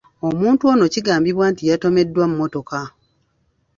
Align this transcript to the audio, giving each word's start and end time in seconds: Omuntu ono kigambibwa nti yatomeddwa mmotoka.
Omuntu 0.27 0.63
ono 0.71 0.85
kigambibwa 0.93 1.45
nti 1.51 1.63
yatomeddwa 1.69 2.25
mmotoka. 2.29 2.79